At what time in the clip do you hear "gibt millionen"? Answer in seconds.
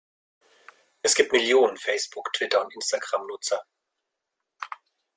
1.13-1.77